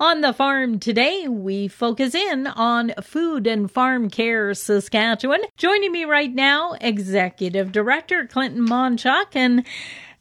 On 0.00 0.22
the 0.22 0.32
farm 0.32 0.80
today, 0.80 1.28
we 1.28 1.68
focus 1.68 2.16
in 2.16 2.48
on 2.48 2.92
Food 3.00 3.46
and 3.46 3.70
Farm 3.70 4.10
Care 4.10 4.52
Saskatchewan. 4.52 5.42
Joining 5.56 5.92
me 5.92 6.04
right 6.04 6.34
now, 6.34 6.74
Executive 6.80 7.70
Director 7.70 8.26
Clinton 8.26 8.66
Monchuk. 8.66 9.36
And 9.36 9.64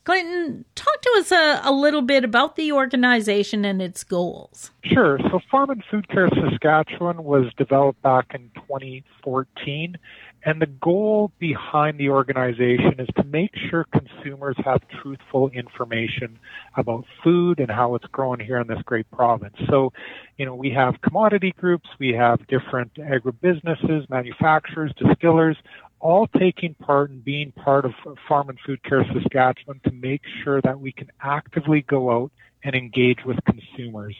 Clinton, 0.04 0.66
talk 0.76 1.02
to 1.02 1.16
us 1.18 1.32
a, 1.32 1.62
a, 1.64 1.72
little 1.72 2.02
bit 2.02 2.24
about 2.26 2.56
the 2.56 2.72
organization 2.74 3.64
and 3.64 3.82
its 3.82 4.04
goals. 4.04 4.72
Sure. 4.84 5.18
So, 5.32 5.40
Farm 5.50 5.70
and 5.70 5.84
Food 5.90 6.10
Care 6.10 6.30
Saskatchewan 6.30 7.24
was 7.24 7.46
developed 7.58 8.02
back 8.02 8.34
in 8.34 8.50
2014 8.56 9.98
and 10.46 10.62
the 10.62 10.66
goal 10.66 11.32
behind 11.40 11.98
the 11.98 12.10
organization 12.10 12.96
is 13.00 13.08
to 13.16 13.24
make 13.24 13.52
sure 13.70 13.86
consumers 13.94 14.58
have 14.66 14.82
truthful 15.02 15.50
information 15.50 16.38
about 16.76 17.06
food 17.24 17.60
and 17.60 17.72
how 17.72 17.96
it's 17.96 18.06
grown 18.08 18.40
here 18.42 18.60
in 18.60 18.68
this 18.68 18.82
great 18.84 19.10
province. 19.12 19.56
So, 19.70 19.94
you 20.38 20.46
know, 20.46 20.54
we 20.54 20.70
have 20.72 21.02
commodity 21.02 21.54
groups, 21.58 21.88
we 21.98 22.14
have 22.14 22.46
different 22.48 22.94
agribusinesses, 22.96 24.10
manufacturers, 24.10 24.92
distillers, 24.98 25.56
all 26.04 26.28
taking 26.38 26.74
part 26.76 27.10
and 27.10 27.24
being 27.24 27.54
part 27.54 27.86
of 27.86 27.94
Farm 28.28 28.50
and 28.50 28.60
Food 28.66 28.84
Care 28.84 29.06
Saskatchewan 29.14 29.80
to 29.86 29.92
make 29.92 30.22
sure 30.44 30.62
that 30.62 30.80
we 30.80 30.92
can 30.92 31.08
actively 31.22 31.82
go 31.82 32.12
out 32.12 32.32
and 32.66 32.76
engage 32.76 33.20
with 33.26 33.38
consumers. 33.46 34.16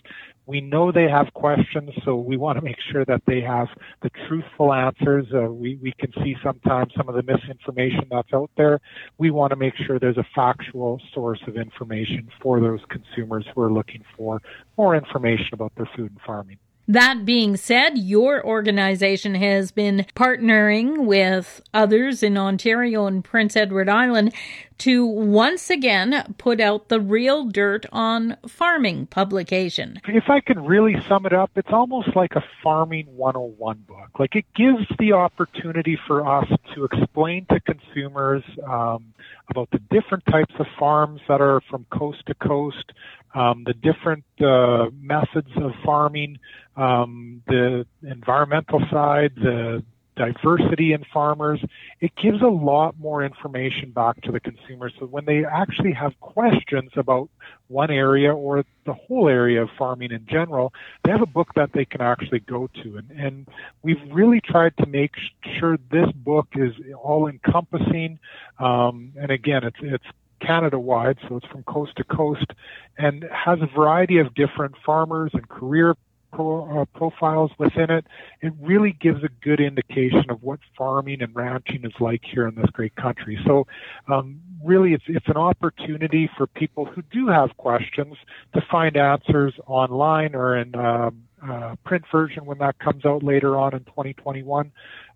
We 0.46 0.62
know 0.62 0.92
they 0.92 1.10
have 1.10 1.34
questions, 1.34 1.92
so 2.06 2.16
we 2.16 2.38
want 2.38 2.58
to 2.58 2.64
make 2.64 2.78
sure 2.92 3.04
that 3.06 3.22
they 3.28 3.42
have 3.42 3.68
the 4.02 4.10
truthful 4.28 4.74
answers. 4.74 5.26
Uh, 5.34 5.52
we, 5.52 5.78
we 5.82 5.94
can 6.00 6.12
see 6.24 6.36
sometimes 6.42 6.94
some 6.96 7.10
of 7.10 7.16
the 7.16 7.24
misinformation 7.24 8.06
that's 8.10 8.34
out 8.34 8.52
there. 8.56 8.80
We 9.18 9.32
want 9.32 9.52
to 9.52 9.58
make 9.58 9.74
sure 9.86 10.00
there's 10.00 10.18
a 10.18 10.28
factual 10.36 11.02
source 11.14 11.42
of 11.48 11.58
information 11.58 12.30
for 12.42 12.62
those 12.62 12.82
consumers 12.90 13.46
who 13.54 13.62
are 13.62 13.72
looking 13.72 14.04
for 14.18 14.42
more 14.78 14.96
information 14.96 15.50
about 15.54 15.74
their 15.76 15.90
food 15.96 16.12
and 16.12 16.22
farming. 16.26 16.58
That 16.88 17.24
being 17.24 17.56
said, 17.56 17.98
your 17.98 18.46
organization 18.46 19.36
has 19.36 19.72
been 19.72 20.06
partnering 20.16 21.06
with 21.06 21.62
others 21.74 22.22
in 22.22 22.38
Ontario 22.38 23.06
and 23.06 23.24
Prince 23.24 23.56
Edward 23.56 23.88
Island 23.88 24.34
to 24.80 25.06
once 25.06 25.70
again 25.70 26.36
put 26.38 26.60
out 26.60 26.90
the 26.90 27.00
Real 27.00 27.46
Dirt 27.46 27.86
on 27.94 28.36
Farming 28.46 29.06
publication. 29.06 30.02
If 30.08 30.30
I 30.30 30.42
could 30.42 30.60
really 30.60 30.96
sum 31.08 31.26
it 31.26 31.32
up, 31.32 31.52
it's 31.56 31.72
almost 31.72 32.18
like 32.18 32.34
a 32.36 32.44
farming 32.62 33.08
101 33.16 33.86
book. 33.88 34.20
Like 34.20 34.36
it 34.36 34.46
gives 34.54 34.86
the 35.00 35.14
opportunity 35.14 35.98
for 36.06 36.28
us 36.28 36.50
to 36.76 36.84
explain 36.84 37.46
to 37.46 37.62
consumers 37.62 38.44
um, 38.68 39.14
about 39.50 39.70
the 39.72 39.80
different 39.90 40.26
types 40.26 40.54
of 40.60 40.66
farms 40.78 41.22
that 41.30 41.40
are 41.40 41.62
from 41.70 41.86
coast 41.90 42.26
to 42.26 42.34
coast, 42.34 42.92
um, 43.34 43.64
the 43.66 43.74
different 43.74 44.26
uh, 44.42 44.90
methods 45.00 45.50
of 45.58 45.72
farming, 45.86 46.40
um, 46.76 47.42
the 47.48 47.86
environmental 48.04 48.82
side, 48.92 49.34
the 49.36 49.84
diversity 50.16 50.94
in 50.94 51.04
farmers. 51.12 51.64
It 52.00 52.12
gives 52.22 52.42
a 52.42 52.48
lot 52.48 53.00
more 53.00 53.24
information 53.24 53.92
back 53.92 54.22
to 54.22 54.32
the 54.32 54.40
consumer. 54.40 54.92
So 55.00 55.06
when 55.06 55.26
they 55.26 55.44
actually 55.46 55.94
have 55.94 56.20
questions 56.20 56.92
about 56.96 57.30
one 57.68 57.90
area 57.90 58.34
or 58.34 58.64
the 58.86 58.94
whole 58.94 59.28
area 59.28 59.64
of 59.64 59.70
farming 59.78 60.12
in 60.12 60.26
general, 60.30 60.74
they 61.04 61.12
have 61.12 61.22
a 61.22 61.28
book 61.28 61.50
that 61.56 61.72
they 61.74 61.86
can 61.86 62.02
actually 62.02 62.40
go 62.42 62.70
to. 62.84 62.98
And, 62.98 63.12
and 63.12 63.48
we've 63.82 64.02
really 64.12 64.42
tried 64.42 64.78
to 64.78 64.86
make 64.86 65.14
sure 65.60 65.78
this 65.92 66.12
book 66.16 66.48
is 66.56 66.74
all 67.02 67.28
encompassing. 67.28 68.20
Um, 68.60 69.14
and 69.20 69.32
again, 69.32 69.64
it's, 69.64 69.78
it's 69.82 70.06
Canada 70.42 70.80
wide, 70.80 71.18
so 71.28 71.38
it's 71.38 71.48
from 71.48 71.64
coast 71.64 71.96
to 71.98 72.04
coast, 72.04 72.52
and 72.98 73.26
has 73.32 73.60
a 73.62 73.68
variety 73.68 74.20
of 74.20 74.34
different 74.34 74.76
farmers 74.86 75.32
and 75.34 75.48
career 75.48 75.96
pro, 76.34 76.82
uh, 76.82 76.86
profiles 76.98 77.52
within 77.58 77.90
it. 77.90 78.06
It 78.42 78.54
really 78.60 78.96
gives 79.00 79.24
a 79.24 79.30
good 79.44 79.60
indication 79.60 80.26
of 80.30 80.44
what 80.44 80.60
farming 80.78 81.22
and 81.22 81.36
ranching 81.36 81.86
is 81.86 81.94
like 82.00 82.22
here 82.24 82.48
in 82.48 82.56
this 82.56 82.70
great 82.72 82.96
country. 82.96 83.40
So, 83.46 83.68
um, 84.08 84.42
really, 84.64 84.94
it's 84.94 85.06
it's 85.08 85.28
an 85.28 85.38
opportunity 85.38 86.30
for 86.38 86.48
people 86.48 86.86
who 86.86 87.02
do 87.12 87.28
have 87.28 87.56
questions 87.58 88.16
to 88.54 88.62
find 88.70 88.98
answers 88.98 89.54
online 89.68 90.36
or 90.36 90.58
in 90.58 90.76
um, 90.76 91.24
uh, 91.48 91.76
print 91.84 92.06
version 92.12 92.46
when 92.46 92.58
that 92.60 92.80
comes 92.80 93.06
out 93.06 93.24
later 93.24 93.58
on 93.58 93.74
in 93.74 93.84
2021. 93.86 94.72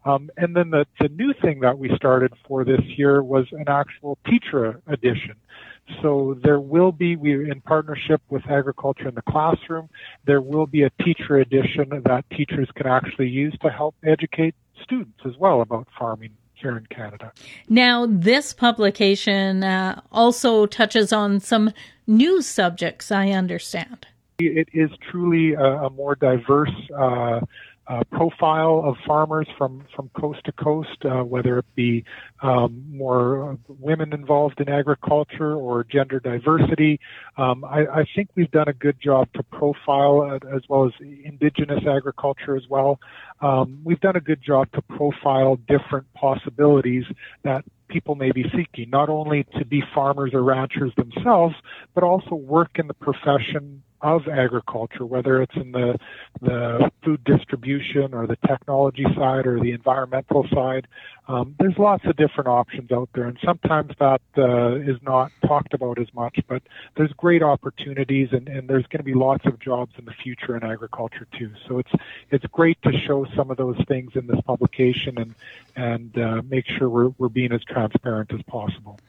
Um, 0.08 0.30
and 0.38 0.56
then 0.56 0.70
the, 0.70 0.86
the 1.00 1.10
new 1.10 1.34
thing 1.42 1.60
that 1.62 1.78
we 1.78 1.94
started 1.96 2.34
for 2.48 2.64
this 2.64 2.82
year 2.96 3.22
was 3.22 3.46
an 3.52 3.66
actual 3.68 4.18
teacher 4.26 4.82
edition. 4.88 5.36
So 6.02 6.38
there 6.44 6.60
will 6.60 6.92
be, 6.92 7.16
we 7.16 7.50
in 7.50 7.62
partnership 7.62 8.22
with 8.30 8.44
Agriculture 8.50 9.10
in 9.10 9.16
the 9.16 9.22
Classroom, 9.22 9.90
there 10.26 10.42
will 10.42 10.68
be 10.68 10.84
a 10.84 10.90
teacher 11.04 11.38
edition 11.38 11.90
that 12.06 12.26
teachers 12.30 12.70
can 12.76 12.88
actually 12.88 13.30
use 13.30 13.56
to 13.62 13.70
help 13.70 13.96
educate 14.04 14.56
students 14.84 15.20
as 15.26 15.34
well 15.38 15.62
about 15.62 15.88
farming 15.98 16.32
here 16.54 16.78
in 16.78 16.86
Canada. 16.88 17.32
Now, 17.70 18.06
this 18.10 18.54
publication 18.54 19.64
uh, 19.64 20.02
also 20.12 20.66
touches 20.66 21.14
on 21.14 21.40
some 21.40 21.72
new 22.06 22.42
subjects, 22.42 23.12
I 23.12 23.30
understand. 23.30 24.08
It 24.40 24.70
is 24.74 24.90
truly 25.10 25.54
a, 25.54 25.64
a 25.64 25.90
more 25.90 26.16
diverse 26.16 26.72
uh, 26.96 27.42
uh, 27.88 28.04
profile 28.12 28.82
of 28.86 28.96
farmers 29.06 29.48
from, 29.58 29.86
from 29.96 30.10
coast 30.20 30.40
to 30.46 30.52
coast, 30.52 31.06
uh, 31.06 31.24
whether 31.24 31.58
it 31.58 31.66
be 31.76 32.04
um, 32.42 32.84
more 32.90 33.58
women 33.68 34.14
involved 34.14 34.60
in 34.60 34.68
agriculture 34.68 35.54
or 35.54 35.86
gender 35.86 36.20
diversity. 36.20 37.00
Um, 37.38 37.64
I, 37.64 37.86
I, 37.88 38.06
think 38.14 38.30
we've 38.36 38.52
done 38.52 38.68
a 38.68 38.74
good 38.74 38.98
job 39.02 39.32
to 39.34 39.44
profile 39.44 40.38
as 40.54 40.62
well 40.68 40.86
as 40.86 40.92
indigenous 41.00 41.84
agriculture 41.88 42.58
as 42.58 42.64
well. 42.70 43.00
Um, 43.42 43.80
we've 43.84 44.02
done 44.02 44.16
a 44.16 44.22
good 44.22 44.42
job 44.46 44.72
to 44.74 44.82
profile 44.82 45.58
different 45.68 46.12
possibilities 46.14 47.06
that 47.44 47.64
people 47.88 48.16
may 48.16 48.32
be 48.32 48.44
seeking, 48.56 48.90
not 48.90 49.08
only 49.10 49.46
to 49.58 49.66
be 49.66 49.82
farmers 49.96 50.32
or 50.34 50.44
ranchers 50.44 50.92
themselves, 50.98 51.56
but 51.94 52.04
also 52.04 52.36
work 52.36 52.72
in 52.76 52.88
the 52.88 52.94
profession 52.94 53.84
of 54.02 54.28
agriculture, 54.28 55.06
whether 55.06 55.42
it's 55.42 55.56
in 55.56 55.72
the 55.72 55.98
the 56.42 56.92
food 57.04 57.24
distribution 57.24 58.14
or 58.14 58.28
the 58.28 58.38
technology 58.48 59.06
side 59.16 59.48
or 59.48 59.60
the 59.60 59.72
environmental 59.72 60.46
side. 60.54 60.88
Um, 61.28 61.56
there's 61.60 61.78
lots 61.78 62.06
of 62.06 62.16
different 62.16 62.48
options 62.48 62.90
out 62.92 63.10
there, 63.14 63.26
and 63.26 63.38
sometimes 63.44 63.92
that 64.00 64.22
uh, 64.38 64.76
is 64.76 64.98
not 65.02 65.32
talked 65.46 65.74
about 65.74 66.00
as 66.00 66.08
much. 66.14 66.40
But 66.48 66.64
there's 66.96 67.12
great 67.14 67.44
opportunities, 67.44 68.30
and, 68.32 68.48
and 68.48 68.70
there's 68.70 68.86
going 68.88 69.00
to 69.00 69.04
be 69.04 69.14
lots 69.14 69.46
of 69.46 69.60
jobs 69.60 69.94
in 69.98 70.06
the 70.06 70.14
future 70.14 70.56
in 70.56 70.64
agriculture 70.64 71.28
too. 71.38 71.52
So 71.68 71.80
it's 71.80 71.92
it's 72.32 72.46
great 72.46 72.82
to 72.84 72.92
show 73.06 73.26
some 73.36 73.52
of 73.52 73.58
those 73.58 73.78
things 73.88 74.12
in 74.16 74.28
this 74.28 74.40
publication 74.46 75.18
and 75.18 75.36
and 75.76 76.18
uh, 76.18 76.42
make 76.48 76.66
sure 76.68 76.90
we're 76.90 77.12
we're 77.18 77.30
being 77.30 77.52
as 77.52 77.64
transparent 77.64 78.32
as 78.34 78.42
possible. 78.44 79.00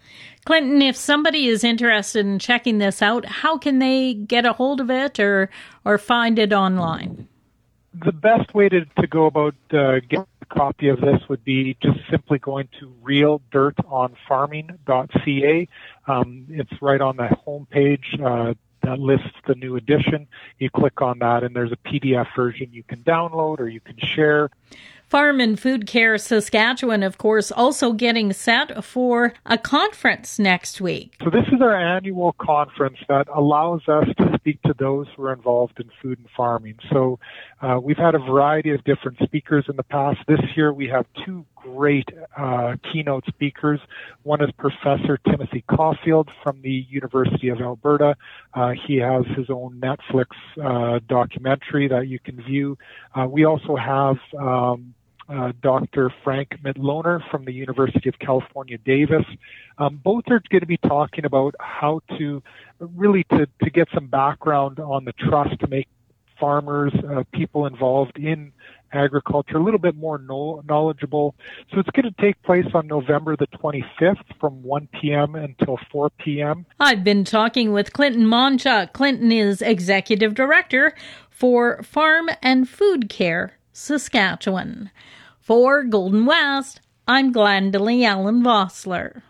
Clinton, 0.48 0.81
if 0.81 0.97
somebody 0.97 1.48
is 1.48 1.62
interested 1.62 2.25
in 2.25 2.38
checking 2.38 2.78
this 2.78 3.03
out, 3.03 3.26
how 3.26 3.59
can 3.59 3.81
they 3.81 4.14
get 4.14 4.47
a 4.47 4.54
hold 4.54 4.81
of 4.81 4.91
it 4.91 5.20
or 5.20 5.50
or 5.84 5.98
find 5.98 6.38
it 6.38 6.54
online? 6.54 7.28
The 7.92 8.12
best 8.12 8.54
way 8.54 8.70
to, 8.70 8.86
to 8.98 9.06
go 9.06 9.26
about 9.26 9.54
uh, 9.72 10.00
getting 10.09 10.25
a 10.41 10.47
copy 10.47 10.88
of 10.88 11.03
this 11.03 11.20
would 11.28 11.44
be 11.44 11.76
just 11.82 11.98
simply 12.10 12.38
going 12.38 12.70
to 12.81 12.91
realdirtonfarming.ca. 13.04 15.69
Um, 16.06 16.47
it's 16.48 16.72
right 16.80 17.03
on 17.03 17.19
the 17.19 17.28
homepage. 17.47 18.19
Uh, 18.19 18.54
that 18.84 19.00
lists 19.00 19.26
the 19.47 19.54
new 19.54 19.76
edition. 19.76 20.26
You 20.59 20.70
click 20.70 21.03
on 21.03 21.19
that, 21.19 21.42
and 21.42 21.54
there's 21.54 21.72
a 21.72 21.76
PDF 21.76 22.34
version 22.34 22.70
you 22.72 22.84
can 22.84 23.00
download 23.00 23.60
or 23.60 23.69
you 23.69 23.80
can 23.80 23.98
share. 23.98 24.48
Farm 25.09 25.41
and 25.41 25.59
Food 25.59 25.87
Care 25.87 26.19
Saskatchewan, 26.19 27.03
of 27.03 27.17
course, 27.17 27.51
also 27.51 27.95
getting 27.95 28.31
set 28.35 28.85
for 28.85 29.33
a 29.47 29.57
conference 29.57 30.39
next 30.39 30.83
week. 30.83 31.17
So, 31.25 31.31
this 31.31 31.47
is 31.51 31.63
our 31.63 31.75
annual 31.75 32.35
conference 32.39 32.99
that 33.09 33.27
allows 33.35 33.81
us 33.89 34.05
to 34.19 34.33
speak 34.37 34.61
to 34.63 34.75
those 34.79 35.07
who 35.17 35.23
are 35.25 35.33
involved 35.33 35.81
in 35.81 35.91
food 36.03 36.19
and 36.19 36.29
farming. 36.37 36.75
So, 36.93 37.19
uh, 37.63 37.81
we've 37.83 37.97
had 37.97 38.15
a 38.15 38.19
variety 38.19 38.71
of 38.71 38.84
different 38.84 39.19
speakers 39.25 39.65
in 39.71 39.77
the 39.77 39.83
past. 39.83 40.19
This 40.28 40.41
year, 40.55 40.75
we 40.75 40.89
have 40.89 41.07
two 41.25 41.47
great 41.57 42.09
uh, 42.37 42.77
keynote 42.93 43.25
speakers. 43.27 43.81
One 44.25 44.43
is 44.43 44.51
Professor 44.59 45.19
Timothy 45.28 45.65
Caulfield 45.75 46.28
from 46.43 46.61
the 46.63 46.87
University 46.91 47.49
of 47.49 47.61
Alberta. 47.61 48.15
Uh, 48.54 48.72
he 48.87 48.97
has 48.99 49.25
his 49.37 49.49
own 49.49 49.81
Netflix 49.81 50.27
uh, 50.63 51.01
documentary 51.09 51.89
that 51.89 52.09
you 52.09 52.19
can 52.19 52.43
view. 52.43 52.77
Uh, 53.15 53.27
we 53.27 53.45
also 53.45 53.75
have 53.75 54.16
um, 54.39 54.95
uh, 55.28 55.53
Dr. 55.63 56.13
Frank 56.25 56.57
Mitloehner 56.63 57.21
from 57.30 57.45
the 57.45 57.53
University 57.53 58.09
of 58.09 58.19
California, 58.19 58.78
Davis. 58.78 59.25
Um, 59.78 60.01
both 60.03 60.25
are 60.28 60.42
going 60.51 60.60
to 60.60 60.66
be 60.66 60.78
talking 60.78 61.25
about 61.25 61.54
how 61.60 62.01
to 62.19 62.42
really 62.80 63.25
to, 63.25 63.47
to 63.63 63.71
get 63.71 63.89
some 63.92 64.07
background 64.07 64.80
on 64.80 65.04
the 65.04 65.13
trust 65.13 65.60
to 65.60 65.66
make 65.69 65.89
farmers, 66.39 66.92
uh, 66.95 67.25
people 67.33 67.66
involved 67.66 68.16
in 68.16 68.53
agriculture, 68.92 69.59
a 69.59 69.63
little 69.63 69.78
bit 69.78 69.97
more 69.97 70.19
knowledgeable. 70.19 71.34
So 71.71 71.78
it's 71.78 71.91
going 71.91 72.13
to 72.13 72.22
take 72.22 72.41
place 72.42 72.66
on 72.75 72.86
November 72.86 73.36
the 73.36 73.47
25th 73.48 74.25
from 74.41 74.63
1 74.63 74.89
p.m. 75.01 75.34
until 75.34 75.78
4 75.91 76.10
p.m. 76.19 76.65
I've 76.80 77.04
been 77.04 77.25
talking 77.25 77.72
with 77.72 77.92
Clinton 77.92 78.25
Monchuk. 78.25 78.92
Clinton 78.92 79.30
is 79.30 79.60
executive 79.60 80.34
director 80.34 80.95
for 81.28 81.83
Farm 81.83 82.30
and 82.41 82.69
Food 82.69 83.09
Care 83.09 83.59
Saskatchewan. 83.72 84.91
For 85.48 85.83
Golden 85.83 86.27
West, 86.27 86.83
I'm 87.06 87.33
Glendalee 87.33 88.04
Allen 88.04 88.42
Vossler. 88.42 89.22